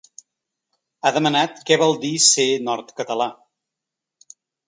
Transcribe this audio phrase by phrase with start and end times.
[1.03, 3.31] Ha demanat què vol dir ser nord-català.